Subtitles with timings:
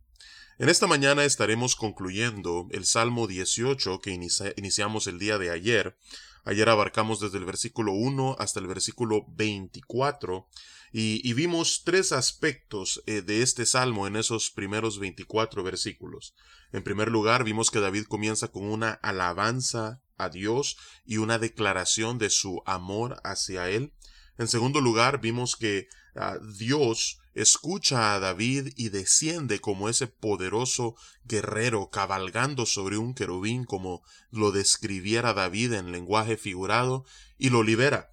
[0.56, 4.12] En esta mañana estaremos concluyendo el Salmo 18 que
[4.56, 5.98] iniciamos el día de ayer.
[6.44, 10.48] Ayer abarcamos desde el versículo 1 hasta el versículo 24
[10.92, 16.36] y, vimos tres aspectos eh, de este salmo en esos primeros 24 versículos.
[16.70, 22.18] En primer lugar, vimos que David comienza con una alabanza a Dios y una declaración
[22.18, 23.92] de su amor hacia él.
[24.38, 30.96] En segundo lugar, vimos que ah, Dios escucha a David y desciende como ese poderoso
[31.24, 37.04] guerrero cabalgando sobre un querubín como lo describiera David en lenguaje figurado
[37.38, 38.12] y lo libera.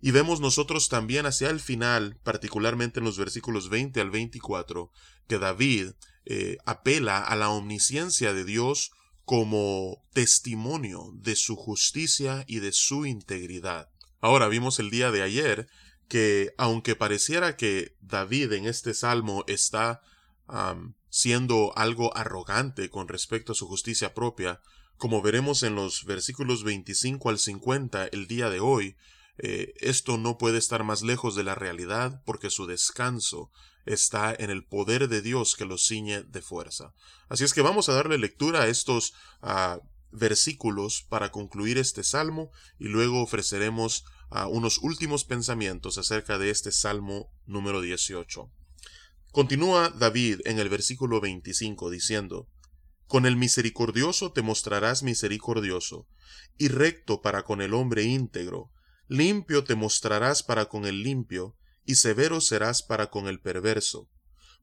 [0.00, 4.90] Y vemos nosotros también hacia el final, particularmente en los versículos 20 al 24,
[5.28, 5.92] que David
[6.24, 8.90] eh, apela a la omnisciencia de Dios
[9.24, 13.90] como testimonio de su justicia y de su integridad.
[14.20, 15.68] Ahora vimos el día de ayer
[16.12, 20.02] que aunque pareciera que David en este salmo está
[21.08, 24.60] siendo algo arrogante con respecto a su justicia propia,
[24.98, 28.94] como veremos en los versículos 25 al 50 el día de hoy,
[29.38, 33.50] eh, esto no puede estar más lejos de la realidad porque su descanso
[33.86, 36.92] está en el poder de Dios que lo ciñe de fuerza.
[37.30, 42.50] Así es que vamos a darle lectura a estos ah, versículos para concluir este salmo
[42.78, 44.04] y luego ofreceremos
[44.34, 48.50] a unos últimos pensamientos acerca de este Salmo número 18.
[49.30, 52.48] Continúa David en el versículo 25 diciendo,
[53.06, 56.06] Con el misericordioso te mostrarás misericordioso,
[56.58, 58.70] y recto para con el hombre íntegro,
[59.06, 64.08] limpio te mostrarás para con el limpio, y severo serás para con el perverso,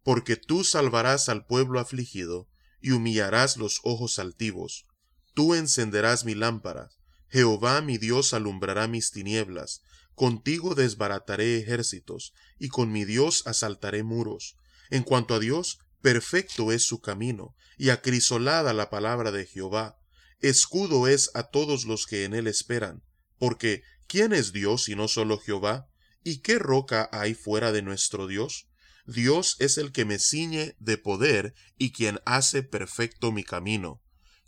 [0.04, 2.48] porque tú salvarás al pueblo afligido,
[2.82, 4.86] y humillarás los ojos altivos,
[5.34, 6.90] tú encenderás mi lámpara,
[7.30, 9.82] Jehová mi Dios alumbrará mis tinieblas,
[10.16, 14.56] contigo desbarataré ejércitos, y con mi Dios asaltaré muros.
[14.90, 19.98] En cuanto a Dios, perfecto es su camino, y acrisolada la palabra de Jehová.
[20.42, 23.04] Escudo es a todos los que en él esperan,
[23.38, 25.88] porque ¿quién es Dios y no solo Jehová?
[26.24, 28.68] ¿Y qué roca hay fuera de nuestro Dios?
[29.06, 34.02] Dios es el que me ciñe de poder y quien hace perfecto mi camino,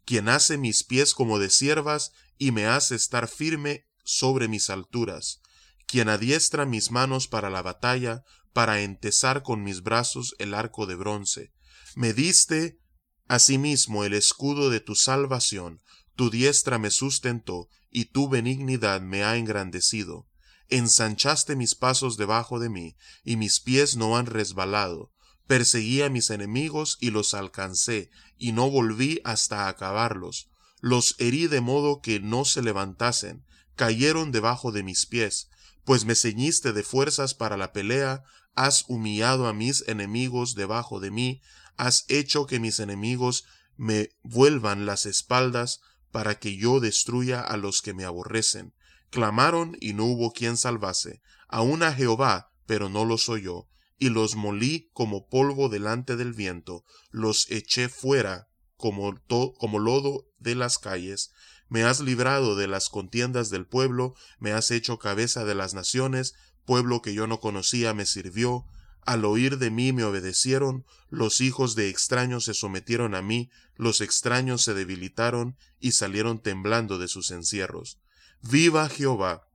[0.05, 5.41] quien hace mis pies como de siervas y me hace estar firme sobre mis alturas,
[5.85, 8.23] quien adiestra mis manos para la batalla,
[8.53, 11.53] para entesar con mis brazos el arco de bronce.
[11.95, 12.79] Me diste
[13.27, 15.81] asimismo el escudo de tu salvación,
[16.15, 20.27] tu diestra me sustentó, y tu benignidad me ha engrandecido.
[20.69, 25.11] Ensanchaste mis pasos debajo de mí, y mis pies no han resbalado.
[25.47, 30.49] Perseguí a mis enemigos y los alcancé, y no volví hasta acabarlos.
[30.79, 35.49] Los herí de modo que no se levantasen, cayeron debajo de mis pies,
[35.83, 38.23] pues me ceñiste de fuerzas para la pelea,
[38.55, 41.41] has humillado a mis enemigos debajo de mí,
[41.77, 43.45] has hecho que mis enemigos
[43.77, 45.81] me vuelvan las espaldas,
[46.11, 48.73] para que yo destruya a los que me aborrecen.
[49.09, 53.67] Clamaron y no hubo quien salvase, aun a Jehová, pero no los oyó,
[54.01, 59.13] y los molí como polvo delante del viento, los eché fuera como,
[59.59, 61.31] como lodo de las calles,
[61.69, 66.33] me has librado de las contiendas del pueblo, me has hecho cabeza de las naciones,
[66.65, 68.65] pueblo que yo no conocía me sirvió,
[69.05, 74.01] al oír de mí me obedecieron, los hijos de extraños se sometieron a mí, los
[74.01, 77.99] extraños se debilitaron y salieron temblando de sus encierros.
[78.41, 79.47] Viva Jehová,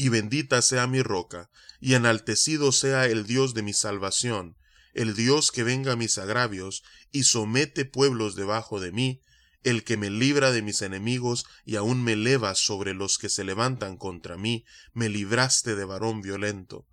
[0.00, 4.56] y bendita sea mi roca, y enaltecido sea el Dios de mi salvación,
[4.94, 6.82] el Dios que venga mis agravios
[7.12, 9.20] y somete pueblos debajo de mí,
[9.62, 13.44] el que me libra de mis enemigos y aun me eleva sobre los que se
[13.44, 14.64] levantan contra mí,
[14.94, 16.86] me libraste de varón violento.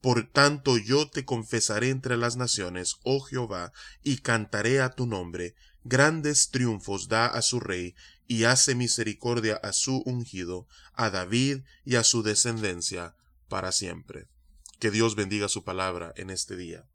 [0.00, 5.54] Por tanto yo te confesaré entre las naciones, oh Jehová, y cantaré a tu nombre.
[5.82, 7.94] Grandes triunfos da a su rey,
[8.26, 13.16] y hace misericordia a su ungido, a David y a su descendencia,
[13.48, 14.26] para siempre.
[14.78, 16.86] Que Dios bendiga su palabra en este día.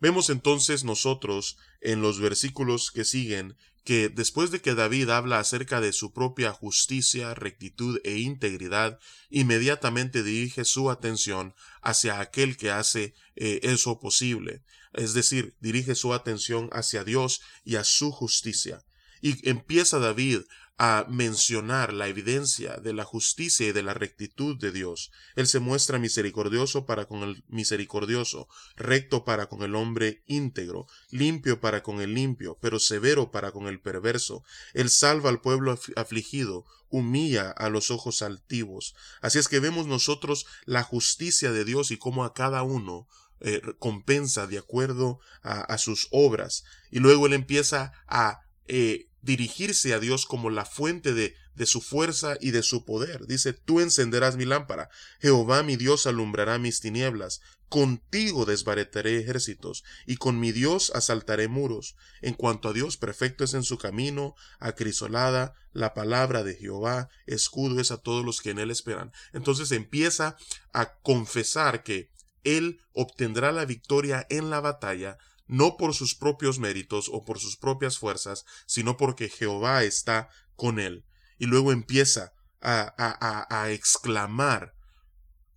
[0.00, 5.80] Vemos entonces nosotros en los versículos que siguen que después de que David habla acerca
[5.80, 8.98] de su propia justicia, rectitud e integridad,
[9.28, 14.62] inmediatamente dirige su atención hacia aquel que hace eh, eso posible.
[14.92, 18.84] Es decir, dirige su atención hacia Dios y a su justicia.
[19.20, 20.40] Y empieza David
[20.78, 25.12] a mencionar la evidencia de la justicia y de la rectitud de Dios.
[25.36, 31.60] Él se muestra misericordioso para con el misericordioso, recto para con el hombre íntegro, limpio
[31.60, 34.44] para con el limpio, pero severo para con el perverso.
[34.74, 38.94] Él salva al pueblo afligido, humilla a los ojos altivos.
[39.20, 43.06] Así es que vemos nosotros la justicia de Dios y cómo a cada uno
[43.40, 46.64] eh, compensa de acuerdo a, sus obras.
[46.90, 51.80] Y luego él empieza a eh, dirigirse a Dios como la fuente de, de su
[51.80, 53.26] fuerza y de su poder.
[53.26, 54.90] Dice, tú encenderás mi lámpara,
[55.20, 61.96] Jehová mi Dios alumbrará mis tinieblas, contigo desbaretaré ejércitos, y con mi Dios asaltaré muros.
[62.20, 67.80] En cuanto a Dios, perfecto es en su camino, acrisolada la palabra de Jehová, escudo
[67.80, 69.12] es a todos los que en él esperan.
[69.32, 70.36] Entonces empieza
[70.74, 72.10] a confesar que
[72.44, 75.16] él obtendrá la victoria en la batalla,
[75.52, 80.80] no por sus propios méritos o por sus propias fuerzas, sino porque Jehová está con
[80.80, 81.04] él.
[81.38, 82.32] Y luego empieza
[82.62, 84.74] a, exclamar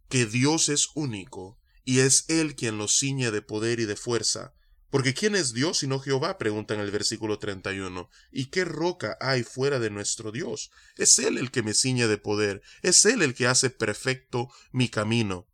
[0.10, 4.54] que Dios es único y es Él quien los ciñe de poder y de fuerza.
[4.90, 6.38] Porque ¿quién es Dios sino Jehová?
[6.38, 8.10] pregunta en el versículo 31.
[8.34, 10.72] ¿Y qué roca hay fuera de nuestro Dios?
[10.98, 14.90] Es Él el que me ciñe de poder, es Él el que hace perfecto mi
[14.90, 15.48] camino.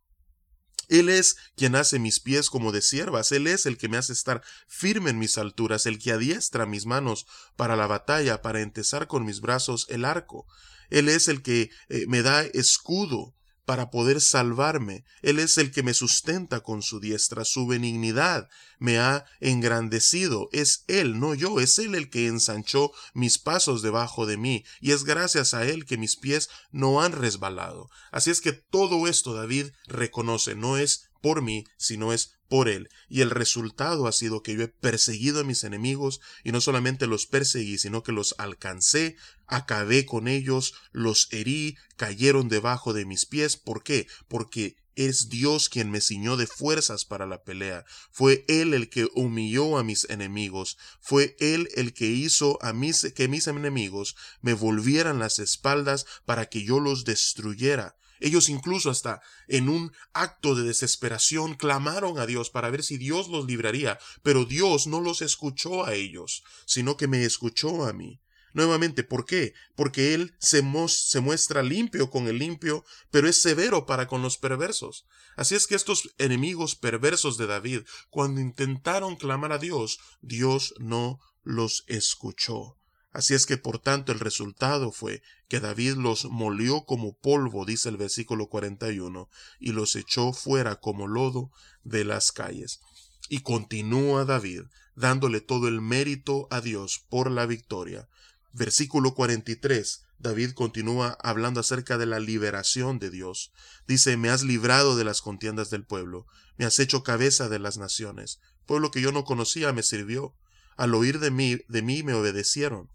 [0.92, 4.12] Él es quien hace mis pies como de siervas, Él es el que me hace
[4.12, 9.06] estar firme en mis alturas, el que adiestra mis manos para la batalla, para entesar
[9.06, 10.46] con mis brazos el arco.
[10.90, 13.34] Él es el que eh, me da escudo
[13.64, 15.04] para poder salvarme.
[15.22, 18.48] Él es el que me sustenta con su diestra, su benignidad
[18.78, 20.48] me ha engrandecido.
[20.52, 24.90] Es Él, no yo, es Él el que ensanchó mis pasos debajo de mí, y
[24.90, 27.88] es gracias a Él que mis pies no han resbalado.
[28.10, 32.90] Así es que todo esto David reconoce, no es por mí, sino es por él.
[33.08, 37.06] Y el resultado ha sido que yo he perseguido a mis enemigos y no solamente
[37.06, 39.16] los perseguí, sino que los alcancé,
[39.46, 43.56] acabé con ellos, los herí, cayeron debajo de mis pies.
[43.56, 44.06] ¿Por qué?
[44.28, 47.84] Porque es Dios quien me ciñó de fuerzas para la pelea.
[48.10, 50.76] Fue Él el que humilló a mis enemigos.
[51.00, 56.46] Fue Él el que hizo a mis, que mis enemigos me volvieran las espaldas para
[56.46, 57.96] que yo los destruyera.
[58.22, 63.28] Ellos incluso hasta en un acto de desesperación clamaron a Dios para ver si Dios
[63.28, 68.20] los libraría, pero Dios no los escuchó a ellos, sino que me escuchó a mí.
[68.54, 69.54] Nuevamente, ¿por qué?
[69.74, 74.38] Porque Él se, se, muestra limpio con el limpio, pero es severo para con los
[74.38, 75.06] perversos.
[75.36, 77.80] Así es que estos enemigos perversos de David,
[78.10, 82.76] cuando intentaron clamar a Dios, Dios no los escuchó.
[83.12, 87.90] Así es que por tanto el resultado fue que David los molió como polvo, dice
[87.90, 89.28] el versículo 41,
[89.60, 91.50] y los echó fuera como lodo
[91.84, 92.80] de las calles.
[93.28, 94.62] Y continúa David
[94.94, 98.08] dándole todo el mérito a Dios por la victoria.
[98.52, 100.04] Versículo 43.
[100.18, 103.52] David continúa hablando acerca de la liberación de Dios.
[103.86, 106.26] Dice, me has librado de las contiendas del pueblo,
[106.56, 108.40] me has hecho cabeza de las naciones.
[108.64, 110.34] Pueblo que yo no conocía me sirvió.
[110.76, 112.88] Al oír de mí, de mí me obedecieron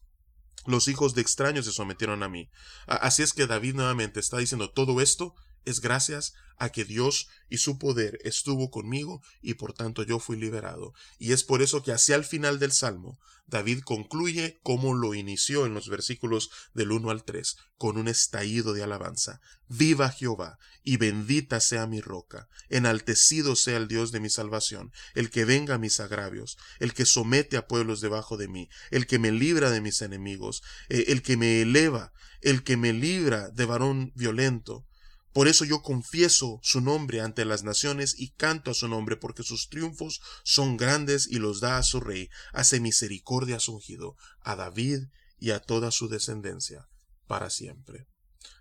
[0.67, 2.49] los hijos de extraños se sometieron a mí.
[2.85, 5.33] Así es que David nuevamente está diciendo todo esto
[5.69, 10.37] es gracias a que Dios y su poder estuvo conmigo y por tanto yo fui
[10.37, 10.93] liberado.
[11.19, 15.65] Y es por eso que hacia el final del Salmo, David concluye como lo inició
[15.65, 19.39] en los versículos del 1 al 3, con un estallido de alabanza.
[19.69, 25.29] Viva Jehová, y bendita sea mi roca, enaltecido sea el Dios de mi salvación, el
[25.29, 29.19] que venga a mis agravios, el que somete a pueblos debajo de mí, el que
[29.19, 33.65] me libra de mis enemigos, eh, el que me eleva, el que me libra de
[33.65, 34.85] varón violento,
[35.33, 39.43] por eso yo confieso su nombre ante las naciones y canto a su nombre, porque
[39.43, 42.29] sus triunfos son grandes y los da a su rey.
[42.53, 45.03] Hace misericordia a su ungido, a David
[45.37, 46.89] y a toda su descendencia,
[47.27, 48.07] para siempre.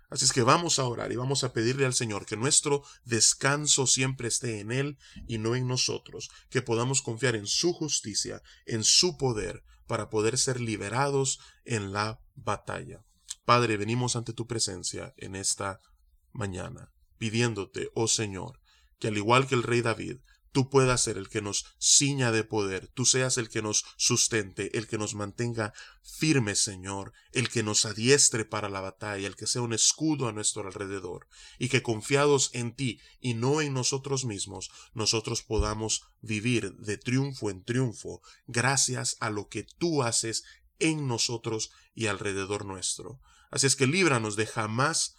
[0.09, 3.87] Así es que vamos a orar y vamos a pedirle al Señor que nuestro descanso
[3.87, 4.97] siempre esté en Él
[5.27, 10.37] y no en nosotros, que podamos confiar en su justicia, en su poder, para poder
[10.37, 13.03] ser liberados en la batalla.
[13.43, 15.81] Padre, venimos ante tu presencia en esta
[16.37, 18.59] mañana, pidiéndote, oh Señor,
[18.99, 20.17] que al igual que el rey David,
[20.51, 24.75] tú puedas ser el que nos ciña de poder, tú seas el que nos sustente,
[24.77, 29.45] el que nos mantenga firmes, Señor, el que nos adiestre para la batalla, el que
[29.45, 31.27] sea un escudo a nuestro alrededor,
[31.59, 37.51] y que confiados en ti y no en nosotros mismos, nosotros podamos vivir de triunfo
[37.51, 40.43] en triunfo, gracias a lo que tú haces
[40.79, 43.19] en nosotros y alrededor nuestro.
[43.51, 45.16] Así es que líbranos de jamás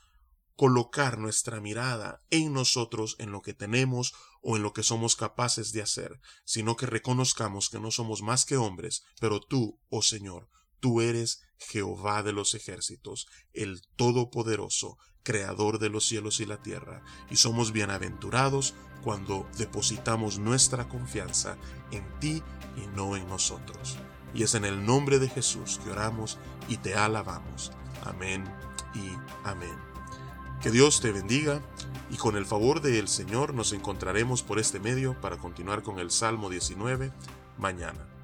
[0.59, 4.13] colocar nuestra mirada en nosotros, en lo que tenemos
[4.43, 8.45] o en lo que somos capaces de hacer, sino que reconozcamos que no somos más
[8.45, 10.49] que hombres, pero tú, oh Señor,
[10.81, 17.05] tú eres Jehová de los ejércitos, el Todopoderoso, Creador de los cielos y la tierra,
[17.31, 18.75] y somos bienaventurados
[19.05, 21.57] cuando depositamos nuestra confianza
[21.93, 22.43] en ti
[22.77, 23.97] y no en nosotros.
[24.35, 26.37] Y es en el nombre de Jesús que oramos
[26.67, 27.71] y te alabamos.
[28.03, 28.45] Amén
[28.93, 29.13] y
[29.45, 29.98] amén.
[30.63, 31.63] Que Dios te bendiga
[32.11, 36.11] y con el favor del Señor nos encontraremos por este medio para continuar con el
[36.11, 37.13] Salmo 19
[37.59, 38.18] mañana.